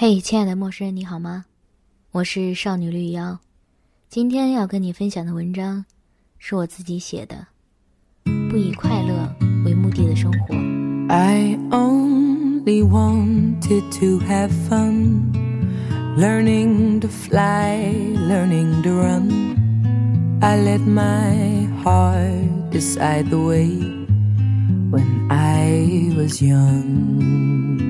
[0.00, 1.46] 嘿，亲爱的陌生人，你好吗？
[2.12, 3.40] 我是少女绿妖，
[4.08, 5.84] 今天要跟你分享的文章
[6.38, 7.48] 是我自己写的，
[8.48, 9.34] 不以快乐
[9.64, 10.54] 为目的的生活。
[11.12, 15.32] I only wanted to have fun,
[16.16, 19.56] learning to fly, learning to run.
[20.40, 23.66] I let my heart decide the way
[24.92, 27.87] when I was young.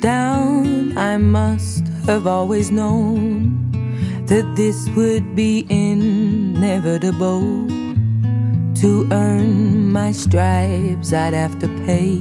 [0.00, 3.70] Down, I must have always known
[4.26, 7.66] that this would be inevitable.
[8.82, 12.20] To earn my stripes, I'd have to pay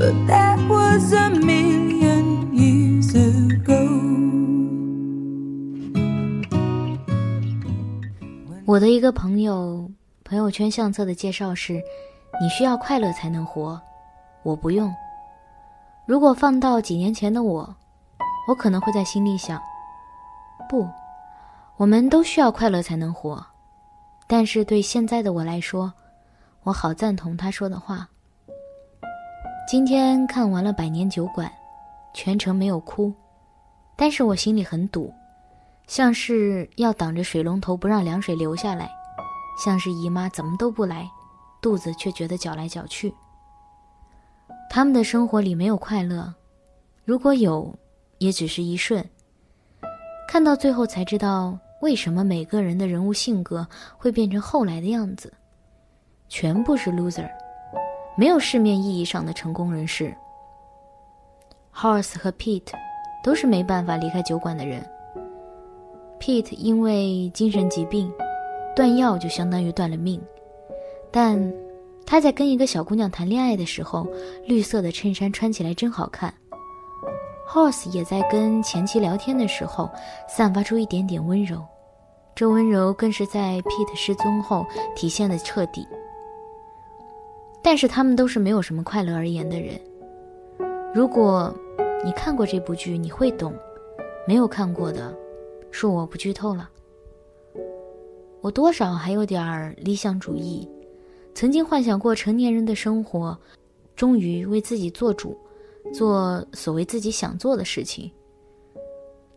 [0.00, 3.76] but that was a million years ago.
[8.64, 9.90] 我的一个朋友
[10.24, 11.74] 朋友圈相册的介绍是：
[12.40, 13.78] 你需要快乐才能活，
[14.42, 14.90] 我不用。
[16.06, 17.76] 如果放到几年前的我，
[18.48, 19.60] 我可能会在心里想：
[20.66, 20.88] 不，
[21.76, 23.44] 我们都需要快乐才能活。
[24.26, 25.92] 但是对现在的我来说，
[26.62, 28.08] 我好赞同他说的话。
[29.70, 31.46] 今天看完了《百年酒馆》，
[32.12, 33.14] 全程没有哭，
[33.94, 35.14] 但是我心里很堵。
[35.86, 38.90] 像是要挡着水龙头不让凉水流下来，
[39.64, 41.08] 像是姨妈怎么都不来，
[41.62, 43.14] 肚子却觉得搅来搅去。
[44.68, 46.34] 他们的生活里没有快乐，
[47.04, 47.72] 如果有，
[48.18, 49.08] 也只是一瞬。
[50.26, 53.64] 看到最后才知道，为什么每个人的人物性格
[53.96, 55.32] 会变成后来的样子，
[56.28, 57.30] 全部是 loser，
[58.16, 60.14] 没有市面意义上的成功人士。
[61.74, 62.72] Horace 和 Pete
[63.22, 64.84] 都是没办法离开酒馆的人。
[66.18, 68.12] Pete 因为精神疾病，
[68.76, 70.20] 断药就相当于断了命。
[71.10, 71.40] 但
[72.04, 74.06] 他在跟一个小姑娘谈恋爱的时候，
[74.44, 76.32] 绿色的衬衫穿起来真好看。
[77.48, 79.90] Horse 也在跟前妻聊天的时候，
[80.28, 81.64] 散发出一点点温柔，
[82.34, 85.86] 这温柔更是在 Pete 失踪后体现的彻底。
[87.62, 89.80] 但是他们都是没有什么快乐而言的人。
[90.94, 91.54] 如果
[92.04, 93.52] 你看过这部剧，你会懂；
[94.26, 95.14] 没有看过的。
[95.70, 96.68] 恕我不剧透了。
[98.40, 100.68] 我多少还有点儿理想主义，
[101.34, 103.38] 曾经幻想过成年人的生活，
[103.94, 105.38] 终于为自己做主，
[105.92, 108.10] 做所谓自己想做的事情。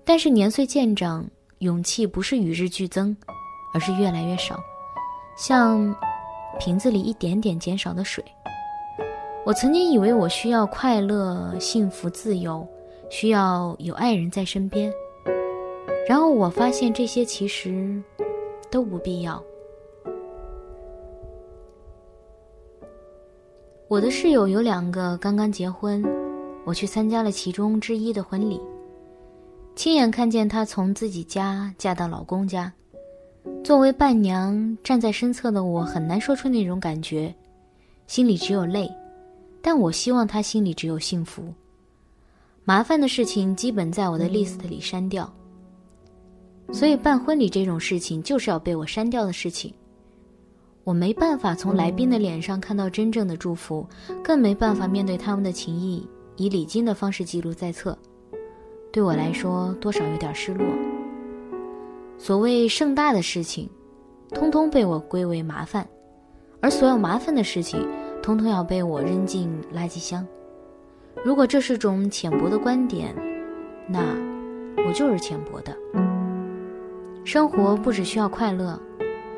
[0.03, 1.23] 但是年岁渐长，
[1.59, 3.15] 勇气不是与日俱增，
[3.73, 4.59] 而是越来越少，
[5.37, 5.93] 像
[6.59, 8.23] 瓶子里一点点减少的水。
[9.45, 12.65] 我曾经以为我需要快乐、幸福、自由，
[13.09, 14.91] 需要有爱人在身边。
[16.07, 18.01] 然后我发现这些其实
[18.71, 19.43] 都不必要。
[23.89, 26.03] 我的室友有两个刚刚结婚，
[26.65, 28.59] 我去参加了其中之一的婚礼，
[29.75, 32.73] 亲眼看见她从自己家嫁到老公家。
[33.63, 37.33] 作为伴娘站在身侧的我很难说出那种感觉，
[38.07, 38.89] 心里只有泪，
[39.61, 41.43] 但我希望他心里只有幸福。
[42.65, 45.31] 麻烦的事情基本在我的 list 里删掉。
[46.71, 49.73] 所以办婚礼这种事情就是要被我删掉的事情。
[50.85, 53.85] 我没办法从来宾的脸上看到真正的祝福，
[54.23, 56.07] 更没办法面对他们的情谊
[56.37, 57.97] 以礼金的方式记录在册。
[58.91, 60.65] 对我来说，多少有点失落。
[62.17, 63.69] 所谓盛大的事情，
[64.33, 65.85] 通通被我归为麻烦，
[66.61, 67.87] 而所有麻烦的事情，
[68.21, 70.25] 通通要被我扔进垃圾箱。
[71.23, 73.13] 如果这是种浅薄的观点，
[73.87, 73.99] 那
[74.87, 75.75] 我就是浅薄的。
[77.25, 78.79] 生活不只需要快乐，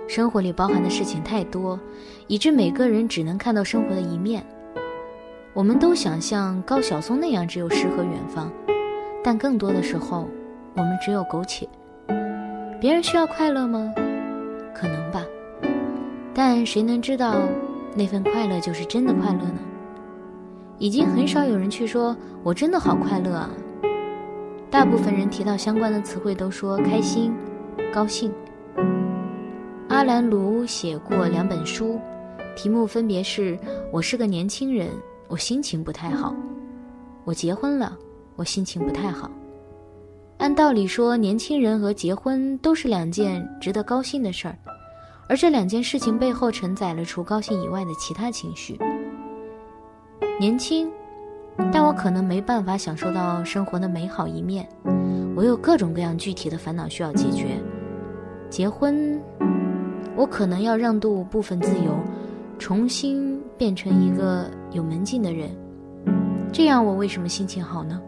[0.07, 1.79] 生活里包含的事情太多，
[2.27, 4.45] 以致每个人只能看到生活的一面。
[5.53, 8.51] 我们都想像高晓松那样只有诗和远方，
[9.23, 10.27] 但更多的时候，
[10.75, 11.67] 我们只有苟且。
[12.85, 13.91] 别人需要快乐吗？
[14.71, 15.25] 可能吧，
[16.35, 17.41] 但谁能知道
[17.95, 19.59] 那份快乐就是真的快乐呢？
[20.77, 22.15] 已经很少有人去说
[22.45, 23.49] “我真的好快乐啊”。
[24.69, 27.33] 大部分人提到相关的词汇都说开心、
[27.91, 28.31] 高兴。
[29.87, 31.99] 阿兰·卢写过两本书，
[32.55, 33.57] 题目分别是
[33.91, 34.91] 《我是个年轻人，
[35.27, 36.29] 我心情不太好》；
[37.23, 37.97] 《我结婚了，
[38.35, 39.27] 我心情不太好》。
[40.37, 44.57] 按道理说，年轻人和结婚都是两件值得高兴的事儿，
[45.27, 48.77] 而这两件事情背后承载了除高兴以外的其他情绪。
[50.39, 50.91] 年轻，
[51.71, 54.67] 但我可能没办法享受到生活的美好一面，
[55.35, 57.57] 我有各种各样具体的烦恼需要解决。
[58.49, 59.19] 结婚，
[60.15, 61.97] 我可能要让渡部分自由，
[62.59, 65.49] 重新变成一个有门禁的人，
[66.51, 67.99] 这样我为什么心情好呢？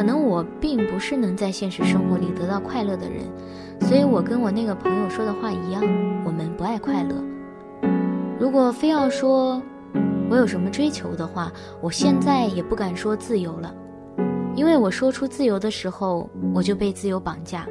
[0.00, 3.22] 可能我并不是能在现实生活里得到快乐的人，
[3.82, 5.82] 所以我跟我那个朋友说的话一样，
[6.24, 7.14] 我们不爱快乐。
[8.38, 9.62] 如果非要说
[10.30, 11.52] 我有什么追求的话，
[11.82, 13.74] 我现在也不敢说自由了，
[14.56, 17.66] 因为我说出自由的时候，我就被自由绑架。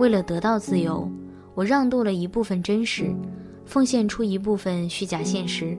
[0.00, 1.08] 为了得到自由，
[1.54, 3.14] 我让渡了一部分真实，
[3.64, 5.78] 奉献出一部分虚假现实，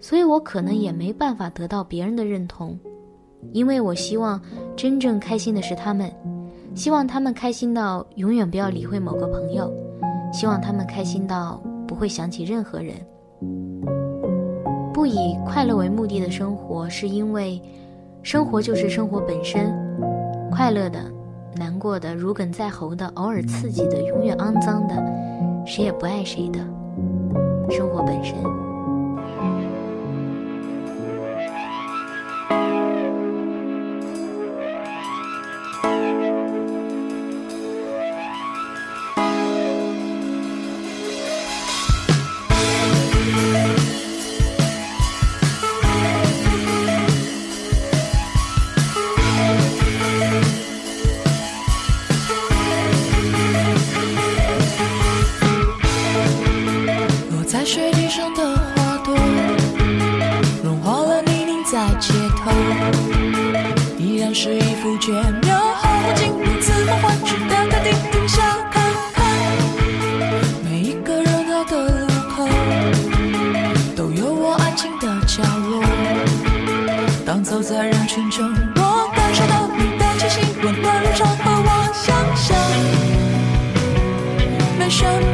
[0.00, 2.76] 所以我可能也没办法得到别人的认同。
[3.52, 4.40] 因为我希望
[4.76, 6.10] 真正开心的是他们，
[6.74, 9.72] 希望他们开心到永远不要理会某个朋友，
[10.32, 12.94] 希望他们开心到不会想起任何人。
[14.92, 17.60] 不以快乐为目的的生活，是因为
[18.22, 19.72] 生活就是生活本身，
[20.50, 20.98] 快乐的、
[21.56, 24.94] 难过的、如鲠在喉的、偶尔刺激的、永远肮脏的，
[25.66, 26.58] 谁也不爱谁的，
[27.70, 28.34] 生活本身。
[64.84, 68.84] 复却秒毫无尽如此梦幻时的他定定下看
[69.14, 69.24] 看。
[70.62, 72.46] 每一个热闹的路口
[73.96, 75.82] 都有我安静的角落。
[77.24, 78.46] 当走在人群中
[78.76, 82.54] 我感受到你的气息温暖如常和我想象。
[84.78, 85.33] 没什么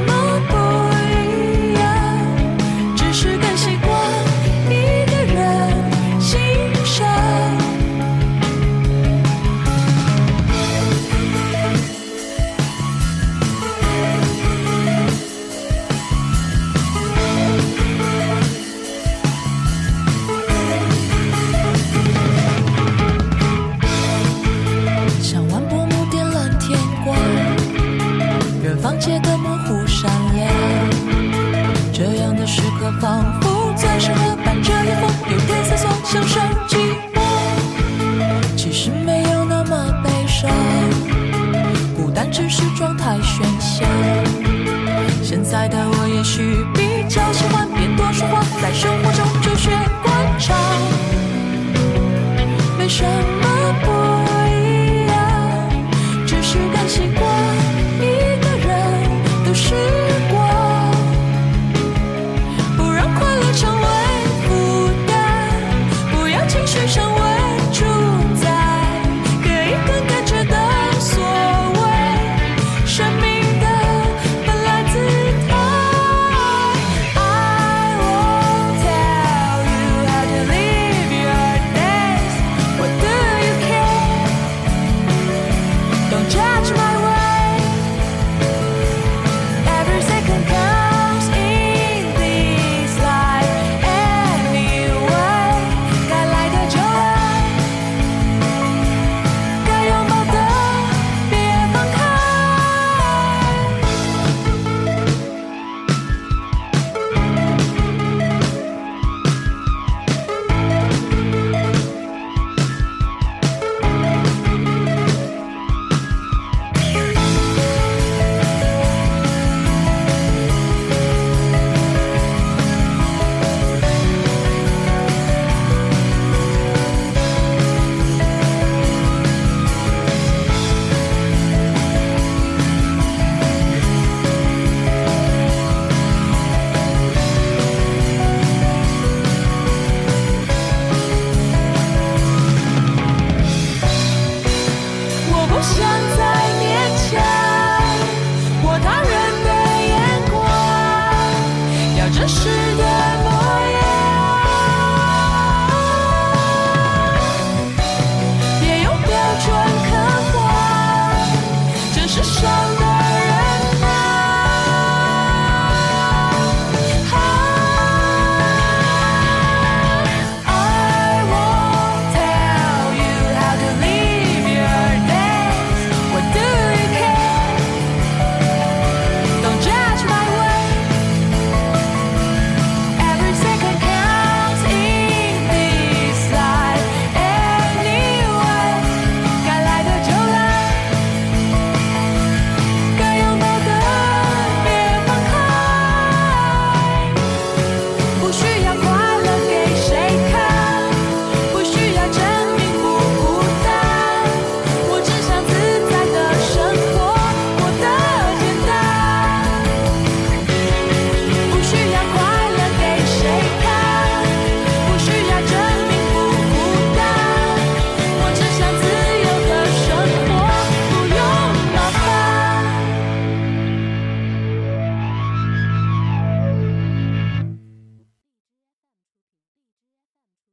[32.98, 36.76] 仿佛最适合伴着夜风，有点瑟缩，享受寂
[37.14, 37.20] 寞。
[38.56, 40.50] 其实没有那么悲伤，
[41.96, 43.86] 孤单只是状态选项。
[45.22, 49.70] 现在的我也许比较喜欢别多说话，在生活中就学
[50.02, 50.54] 观察。
[52.78, 53.29] 没什么。